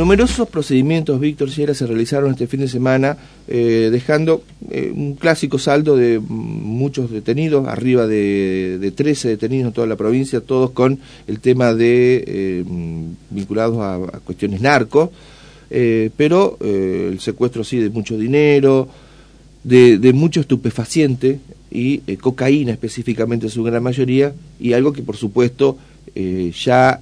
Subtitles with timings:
[0.00, 5.58] Numerosos procedimientos, Víctor Sierra, se realizaron este fin de semana, eh, dejando eh, un clásico
[5.58, 11.00] saldo de muchos detenidos, arriba de, de, 13 detenidos en toda la provincia, todos con
[11.26, 12.64] el tema de eh,
[13.28, 15.10] vinculados a, cuestiones narcos,
[15.68, 18.88] pero el secuestro sí de mucho dinero,
[19.64, 21.40] de, de mucho estupefaciente
[21.70, 25.76] y cocaína específicamente en su gran mayoría, y algo que por supuesto
[26.58, 26.98] ya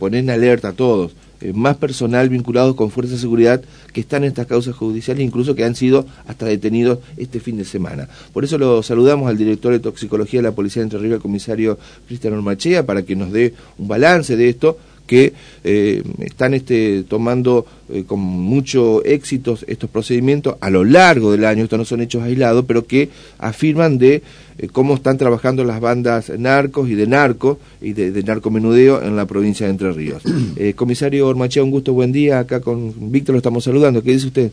[0.00, 3.62] pone en alerta a todos eh, más personal vinculado con fuerzas de seguridad
[3.92, 7.64] que están en estas causas judiciales, incluso que han sido hasta detenidos este fin de
[7.64, 8.08] semana.
[8.32, 11.22] Por eso lo saludamos al director de toxicología de la Policía de Entre Ríos, el
[11.22, 14.78] comisario Cristian Ormachea, para que nos dé un balance de esto
[15.10, 15.32] que
[15.64, 21.64] eh, están este, tomando eh, con mucho éxito estos procedimientos a lo largo del año,
[21.64, 24.22] estos no son hechos aislados, pero que afirman de
[24.58, 29.26] eh, cómo están trabajando las bandas narcos y de narco y de, narcomenudeo en la
[29.26, 30.22] provincia de Entre Ríos.
[30.76, 34.52] comisario Ormachea, un gusto, buen día, acá con Víctor lo estamos saludando, ¿qué dice usted?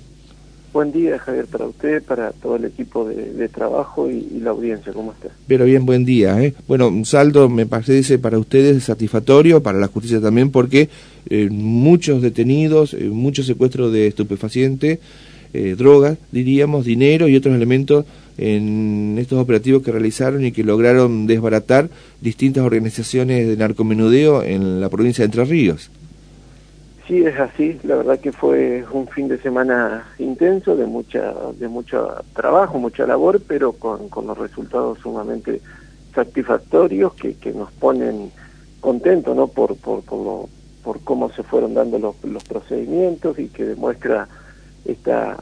[0.78, 4.94] Buen día, Javier, para usted, para todo el equipo de, trabajo y, la audiencia.
[4.94, 5.30] ¿Cómo está?
[5.48, 6.40] Pero bien, buen día.
[6.40, 6.54] ¿eh?
[6.68, 10.88] Bueno, un saldo me parece para ustedes satisfactorio, para la justicia también, porque
[11.32, 15.00] eh, muchos detenidos, eh, muchos secuestros de estupefacientes,
[15.56, 18.06] eh, drogas, diríamos, dinero y otros elementos
[18.38, 21.90] en estos operativos que realizaron y que lograron desbaratar
[22.22, 25.90] distintas organizaciones de narcomenudeo en la provincia de Entre Ríos.
[27.08, 27.80] Sí, es así.
[27.84, 33.08] La verdad que fue un fin de semana intenso, de mucha, de mucho trabajo, mucha
[33.08, 35.62] labor, pero con, los resultados sumamente
[36.14, 38.30] satisfactorios que, nos ponen
[38.82, 39.48] contentos, ¿no?
[39.48, 40.50] Por, por, por,
[40.84, 44.28] por cómo se fueron dando los, procedimientos y que demuestra
[44.84, 45.38] esta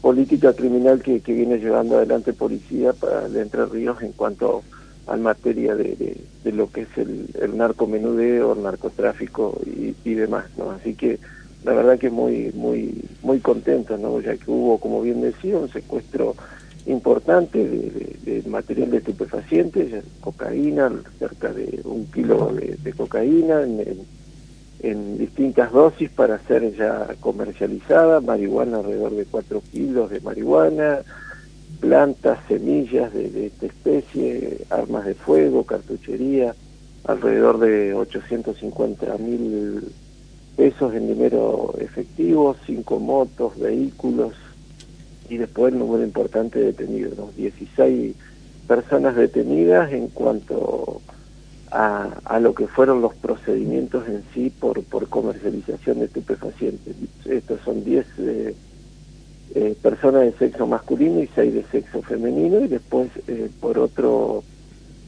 [0.00, 4.62] política criminal que, viene llevando adelante policía para de Entre Ríos en cuanto
[5.14, 10.70] en materia de, de, lo que es el, el narcomenudeo, el narcotráfico y, demás, ¿no?
[10.70, 11.18] Así que
[11.64, 14.20] la verdad que muy, muy, muy contento, ¿no?
[14.20, 16.34] Ya que hubo, como bien decía, un secuestro
[16.86, 26.08] importante de, material de estupefacientes, cocaína, cerca de un kilo de, cocaína en, distintas dosis
[26.10, 31.00] para ser ya comercializada, marihuana alrededor de cuatro kilos de marihuana,
[31.78, 36.54] plantas, semillas de, esta especie, armas de fuego, cartuchería,
[37.04, 39.92] alrededor de 850 mil
[40.56, 44.34] pesos en dinero efectivo, cinco motos, vehículos
[45.28, 48.14] y después el número importante de detenidos, 16
[48.66, 51.00] personas detenidas en cuanto
[51.70, 56.96] a, a, lo que fueron los procedimientos en sí por, por comercialización de estupefacientes.
[57.24, 58.54] Estos son 10 eh,
[59.82, 64.44] personas de sexo masculino y seis de sexo femenino y después eh, por otro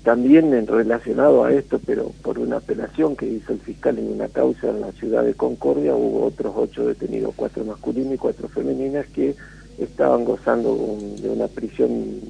[0.02, 4.28] también en relacionado a esto pero por una apelación que hizo el fiscal en una
[4.28, 9.06] causa en la ciudad de Concordia hubo otros ocho detenidos cuatro masculinos y cuatro femeninas
[9.06, 9.36] que
[9.78, 12.20] estaban gozando de una prisión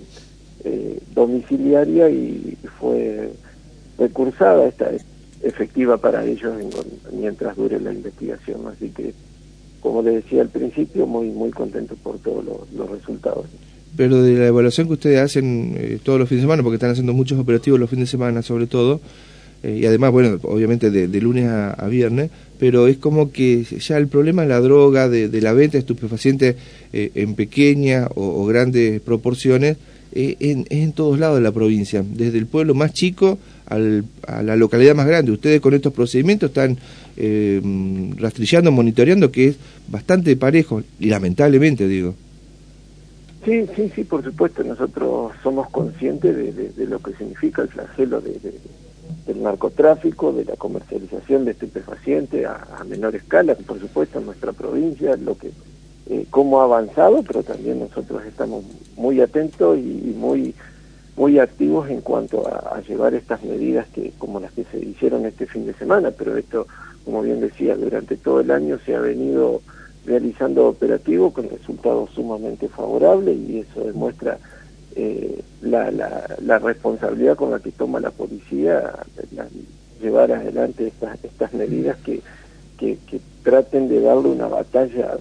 [0.65, 3.33] eh, domiciliaria y fue
[3.99, 4.91] recursada esta
[5.43, 6.55] efectiva para ellos
[7.13, 8.67] mientras dure la investigación.
[8.69, 9.15] Así que
[9.83, 13.47] como le decía al principio, muy muy contento por todos los resultados.
[13.97, 16.93] Pero de la evaluación que ustedes hacen eh, todos los fines de semana, porque están
[16.93, 19.01] haciendo muchos operativos los fines de semana sobre todo,
[19.63, 24.09] eh, y además, bueno, obviamente de, lunes a, viernes, pero es como que ya el
[24.09, 26.57] problema de la droga, de, la venta de estupefacientes
[26.93, 29.77] eh, en pequeñas o, grandes proporciones,
[30.15, 34.57] es en todos lados de la provincia, desde el pueblo más chico al, a la
[34.57, 35.33] localidad más grande.
[35.33, 36.79] Ustedes con estos procedimientos están
[37.17, 37.61] eh,
[38.17, 39.57] rastrillando, monitoreando, que es
[39.89, 42.15] bastante parejo, y lamentablemente digo.
[43.45, 48.39] Sí, sí, sí, por supuesto, nosotros somos conscientes de, lo que significa el flagelo de,
[49.27, 54.53] del narcotráfico, de la comercialización de estupefacientes a, a menor escala, por supuesto en nuestra
[54.53, 55.51] provincia, lo que
[56.09, 58.65] eh, cómo ha avanzado, pero también nosotros estamos
[58.97, 60.55] muy atentos y muy
[61.17, 65.47] muy activos en cuanto a, llevar estas medidas que como las que se hicieron este
[65.47, 66.67] fin de semana, pero esto,
[67.05, 69.61] como bien decía, durante todo el año se ha venido
[70.07, 74.39] realizando operativos con resultados sumamente favorables y eso demuestra
[74.97, 78.93] eh, la, la, la, responsabilidad con la que toma la policía
[80.01, 82.21] llevar adelante estas, estas medidas que,
[83.07, 85.19] que, traten de darle una batalla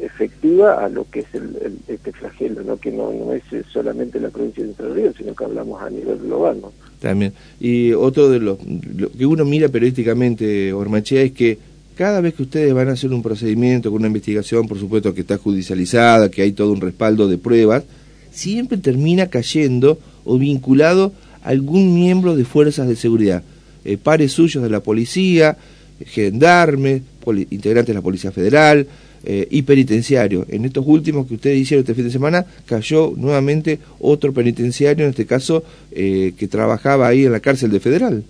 [0.00, 2.76] efectiva a lo que es el, este flagelo, ¿no?
[2.76, 6.18] que no, no, es solamente la provincia de Entre Ríos, sino que hablamos a nivel
[6.18, 6.58] global.
[6.60, 6.72] ¿no?
[6.98, 7.32] También.
[7.60, 11.56] Y otro de los lo que uno mira periodísticamente, Ormachea, es que
[11.94, 15.20] cada vez que ustedes van a hacer un procedimiento con una investigación, por supuesto que
[15.20, 17.84] está judicializada, que hay todo un respaldo de pruebas,
[18.32, 21.12] siempre termina cayendo o vinculado
[21.44, 23.42] a algún miembro de fuerzas de seguridad,
[23.84, 25.58] eh, pares suyos de la policía,
[26.06, 27.02] gendarmes,
[27.50, 28.86] integrantes de la Policía Federal
[29.24, 30.44] eh, y penitenciario.
[30.48, 35.10] En estos últimos que ustedes hicieron este fin de semana, cayó nuevamente otro penitenciario, en
[35.10, 35.62] este caso,
[35.92, 38.24] eh, que trabajaba ahí en la cárcel de Federal.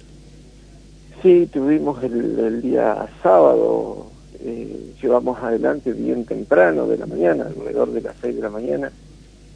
[1.23, 4.11] Sí, tuvimos el, día sábado,
[4.45, 8.93] eh, llevamos adelante bien temprano de la mañana, alrededor de las 6 de la mañana,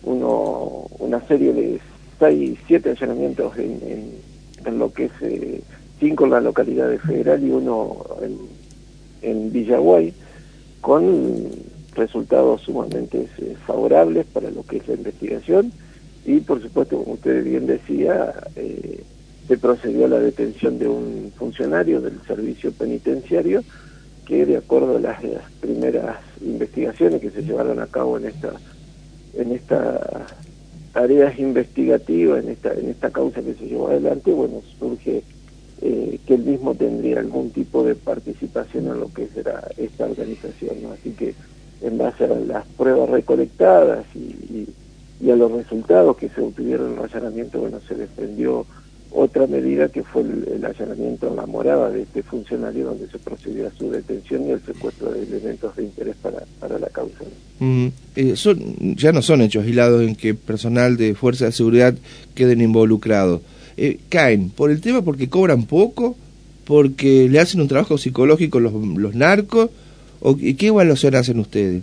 [0.05, 1.81] uno, una serie de
[2.19, 5.63] 6, 7 allanamientos en, lo que es
[5.99, 8.39] cinco en la localidad de Federal y uno en,
[9.23, 10.13] en Villaguay,
[10.81, 11.51] con
[11.95, 15.73] resultados sumamente eh, favorables para lo que es la investigación.
[16.25, 19.03] Y por supuesto, como usted bien decía, eh,
[19.49, 23.63] se procedió a la detención de un funcionario del servicio penitenciario
[24.27, 25.21] que de acuerdo a las,
[25.61, 28.53] primeras investigaciones que se llevaron a cabo en esta
[29.35, 30.01] en estas
[30.93, 35.23] tareas investigativas en esta en esta causa que se llevó adelante bueno surge
[35.83, 40.77] eh, que él mismo tendría algún tipo de participación en lo que será esta organización
[40.93, 41.35] así que
[41.83, 44.67] en base a las pruebas recolectadas y,
[45.21, 48.67] y, a los resultados que se obtuvieron en el allanamiento bueno se desprendió
[49.17, 53.67] otra medida que fue el, allanamiento en la morada de este funcionario donde se procedió
[53.67, 57.25] a su detención y el secuestro de elementos de interés para, para la causa.
[57.59, 57.87] Mm,
[58.17, 58.59] eh, son,
[58.97, 61.95] ya no son hechos aislados en que personal de fuerza de seguridad
[62.35, 63.41] queden involucrados.
[63.77, 66.17] Eh, caen por el tema porque cobran poco,
[66.65, 69.71] porque le hacen un trabajo psicológico los, los narcos,
[70.21, 71.83] o qué evaluación hacen ustedes?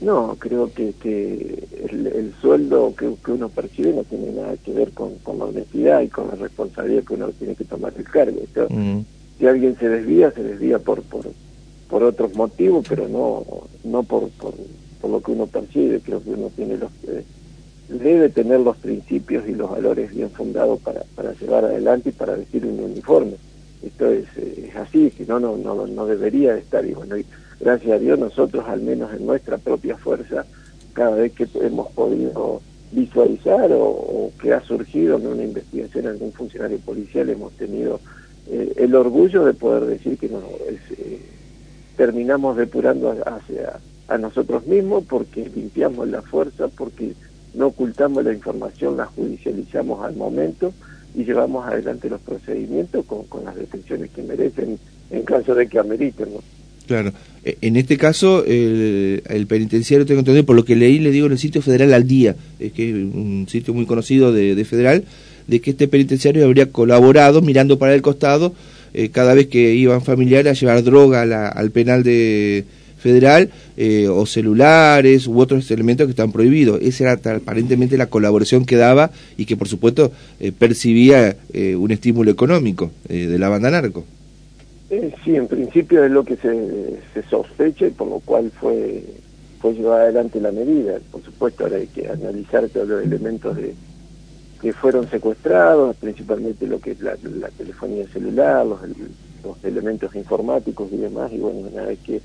[0.00, 5.14] No, creo que, que el, sueldo que, uno percibe no tiene nada que ver con,
[5.26, 8.40] la honestidad y con la responsabilidad que uno tiene que tomar el cargo.
[8.68, 9.00] Mm.
[9.38, 11.26] Si alguien se desvía, se desvía por, por,
[11.88, 13.44] por otros motivos, pero no,
[13.82, 14.54] no por, por,
[15.10, 16.00] lo que uno percibe.
[16.00, 17.24] Creo que uno tiene los, eh,
[17.88, 22.36] debe tener los principios y los valores bien fundados para, para llevar adelante y para
[22.36, 23.34] vestir un uniforme.
[23.82, 26.84] Esto es, eh, es así, si no, no, no, no debería estar.
[26.84, 27.16] Y bueno,
[27.60, 30.44] gracias a Dios nosotros, al menos en nuestra propia fuerza,
[30.92, 32.60] cada vez que hemos podido
[32.92, 38.00] visualizar o, que ha surgido en una investigación algún funcionario policial, hemos tenido
[38.50, 41.20] eh, el orgullo de poder decir que no, eh,
[41.96, 47.12] terminamos depurando hacia a nosotros mismos porque limpiamos la fuerza, porque
[47.54, 50.72] no ocultamos la información, la judicializamos al momento
[51.14, 54.78] y llevamos adelante los procedimientos con, con las detenciones que merecen
[55.10, 56.28] en caso de que ameriten.
[56.34, 56.40] ¿no?
[56.88, 57.12] Claro.
[57.44, 61.32] E, en este caso, el, penitenciario, tengo entendido, por lo que leí, le digo en
[61.32, 65.04] el sitio Federal al Día, es que es un sitio muy conocido de, Federal,
[65.46, 68.54] de que este penitenciario habría colaborado mirando para el costado
[68.94, 72.64] eh, cada vez que iban familiares a llevar droga al penal de
[72.98, 76.80] federal eh, o celulares u otros elementos que están prohibidos.
[76.82, 81.36] Esa era aparentemente la colaboración que daba y que por supuesto eh, percibía
[81.78, 84.04] un estímulo económico de la banda narco.
[84.90, 89.04] Eh, sí, en principio es lo que se, se sospecha y por lo cual fue,
[89.60, 90.98] fue llevada adelante la medida.
[91.10, 93.74] Por supuesto, ahora hay que analizar todos los elementos de
[94.62, 97.16] que fueron secuestrados, principalmente lo que es la,
[97.56, 98.80] telefonía celular, los,
[99.44, 102.20] los, elementos informáticos y demás, y bueno, una vez que,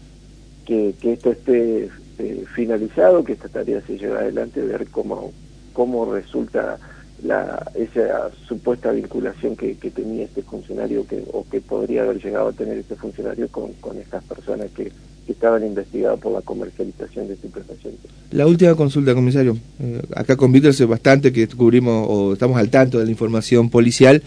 [0.65, 1.89] que, esto esté
[2.19, 5.31] eh, finalizado, que esta tarea se lleve adelante, ver cómo,
[5.73, 6.79] cómo resulta
[7.23, 12.53] la, esa supuesta vinculación que, tenía este funcionario que, o que podría haber llegado a
[12.53, 14.91] tener este funcionario con, estas personas que,
[15.25, 18.11] estaban investigadas por la comercialización de estupefacientes.
[18.31, 19.57] La última consulta, comisario.
[19.79, 24.21] Eh, acá con bastante que cubrimos o estamos al tanto de la información policial.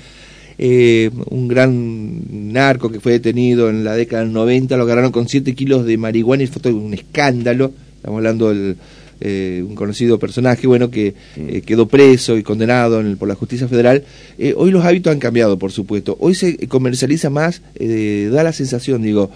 [0.59, 5.29] Eh, un gran narco que fue detenido en la década del 90, lo agarraron con
[5.29, 7.73] 7 kilos de marihuana y fue todo un escándalo.
[7.97, 8.77] Estamos hablando del
[9.21, 14.05] eh, un conocido personaje, bueno, que eh, quedó preso y condenado por la justicia federal.
[14.39, 16.17] Eh, hoy los hábitos han cambiado, por supuesto.
[16.21, 19.31] Hoy se comercializa más, da la sensación, digo,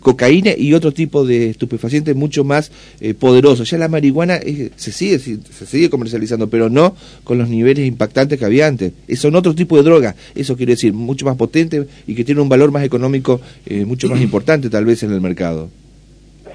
[0.00, 2.70] cocaína y otro tipo de estupefacientes mucho más
[3.18, 3.70] poderosos.
[3.70, 4.40] Ya la marihuana
[4.76, 8.92] se sigue se sigue comercializando, pero no con los niveles impactantes que había antes.
[9.14, 12.48] Son otro tipo de droga, eso quiere decir, mucho más potente y que tiene un
[12.48, 13.40] valor más económico
[13.86, 15.81] mucho más importante tal vez en el mercado.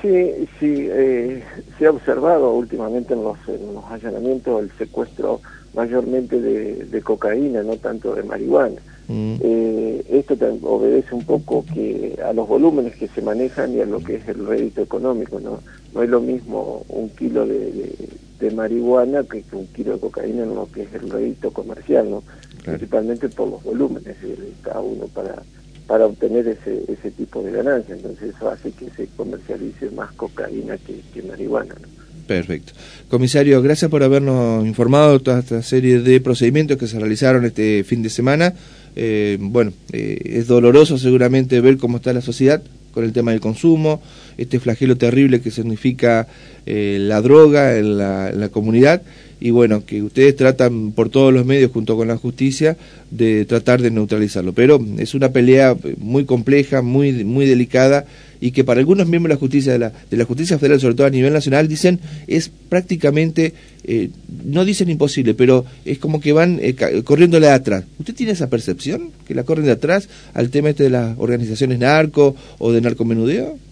[0.08, 1.44] Sí, sí, eh,
[1.78, 3.38] se ha observado últimamente en los,
[3.90, 5.42] allanamientos el secuestro
[5.74, 8.80] mayormente de, cocaína, no tanto de marihuana.
[9.10, 9.36] Mm.
[9.42, 14.00] Eh, esto obedece un poco que a los volúmenes que se manejan y a lo
[14.00, 15.60] que es el rédito económico, ¿no?
[15.94, 20.72] No es lo mismo un kilo de, marihuana que, un kilo de cocaína en lo
[20.72, 22.24] que es el rédito comercial, ¿no?
[22.64, 25.44] Principalmente por los volúmenes de cada uno para
[25.88, 27.96] para obtener ese, ese tipo de ganancia.
[27.96, 31.76] Entonces eso hace que se comercialice más cocaína que, marihuana.
[32.28, 32.74] Perfecto.
[33.10, 37.86] Comisario, gracias por habernos informado de toda esta serie de procedimientos que se realizaron este
[37.86, 38.54] fin de semana.
[38.98, 43.40] Eh, bueno, eh, es doloroso seguramente ver cómo está la sociedad con el tema del
[43.40, 44.02] consumo,
[44.38, 46.28] este flagelo terrible que significa
[46.66, 49.04] eh, la droga en la, en la comunidad
[49.40, 52.76] y bueno, que ustedes tratan por todos los medios junto con la justicia
[53.12, 54.54] de tratar de neutralizarlo.
[54.54, 58.06] Pero es una pelea muy compleja, muy, muy delicada
[58.40, 60.96] y que para algunos miembros de la justicia de la, de la justicia federal, sobre
[60.96, 63.54] todo a nivel nacional, dicen es prácticamente,
[63.84, 64.10] eh,
[64.44, 67.84] no dicen imposible, pero es como que van eh, corriéndole atrás.
[68.00, 69.12] ¿Usted tiene esa percepción?
[69.28, 73.67] ¿Que la corren de atrás al tema este de las organizaciones narco o de narcomenudeo?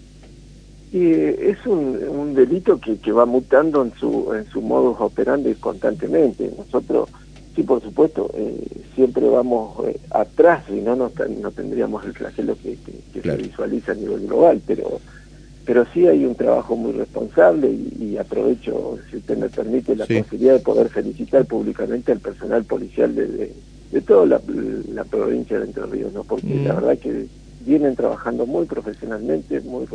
[0.92, 6.50] Es un, un delito que, que, va mutando en su en su modus operandi constantemente.
[6.56, 7.08] Nosotros,
[7.54, 11.10] sí, por supuesto, eh, siempre vamos eh, atrás y no, no
[11.42, 12.78] no tendríamos el flagelo que,
[13.12, 15.00] que, se visualiza a nivel global, pero
[15.64, 20.54] pero sí hay un trabajo muy responsable y, aprovecho, si usted me permite, la posibilidad
[20.54, 23.52] de poder felicitar públicamente al personal policial de,
[23.90, 24.40] de, toda la,
[24.94, 26.22] la, provincia de Entre Ríos, ¿no?
[26.22, 26.76] porque la mm.
[26.76, 27.26] verdad que
[27.66, 29.86] vienen trabajando muy profesionalmente, muy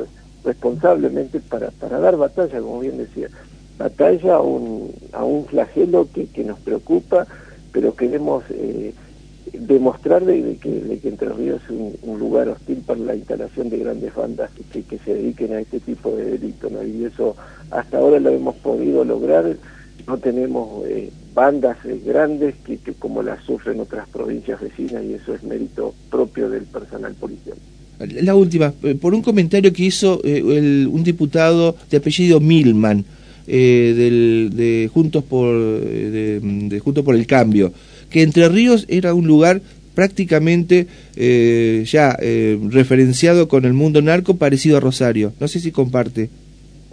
[0.43, 3.29] responsablemente para, para dar batalla, como bien decía,
[3.77, 7.27] batalla a un, a un flagelo que, que nos preocupa,
[7.71, 8.93] pero queremos eh,
[9.53, 13.79] demostrar de, que, de que Entre Ríos es un, lugar hostil para la instalación de
[13.79, 17.35] grandes bandas que, que se dediquen a este tipo de delitos, y eso
[17.71, 19.55] hasta ahora lo hemos podido lograr,
[20.07, 25.13] no tenemos eh, bandas eh, grandes que, que como las sufren otras provincias vecinas y
[25.13, 27.57] eso es mérito propio del personal policial.
[28.05, 33.05] La última, eh, por un comentario que hizo eh, el, un diputado de apellido Milman,
[33.47, 37.73] eh, del, de, Juntos por, de, de, Juntos por el Cambio,
[38.09, 39.61] que Entre Ríos era un lugar
[39.93, 45.33] prácticamente eh, ya eh, referenciado con el mundo narco parecido a Rosario.
[45.39, 46.29] No sé si comparte.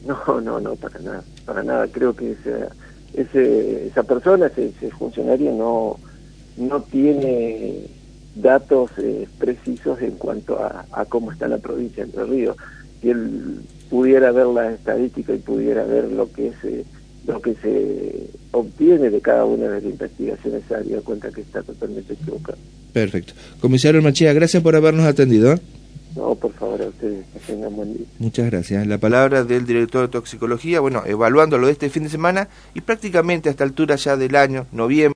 [0.07, 1.87] No, no, no, para nada, para nada.
[1.89, 2.69] Creo que ese,
[3.15, 5.99] ese, esa persona, ese, ese funcionario no,
[6.57, 7.87] no tiene
[8.41, 12.57] datos eh, precisos en cuanto a, a, cómo está la provincia de Entre Ríos.
[13.01, 16.85] Si él pudiera ver la estadística y pudiera ver lo que es eh,
[17.27, 21.63] lo que se obtiene de cada una de las investigaciones, se daría cuenta que está
[21.63, 22.59] totalmente equivocado.
[22.93, 23.35] Perfecto.
[23.61, 25.53] Comisario Machía, gracias por habernos atendido.
[25.53, 25.59] ¿eh?
[26.17, 28.07] No, por favor, a ustedes que tengan buen día.
[28.19, 28.87] Muchas gracias.
[28.87, 32.81] La palabra del director de toxicología, bueno, evaluando lo de este fin de semana y
[32.81, 35.07] prácticamente a esta altura ya del año, noviembre.